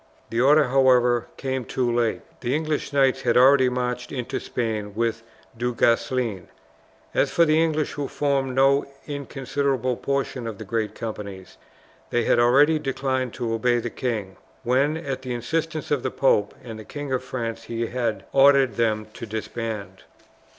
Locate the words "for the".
7.29-7.61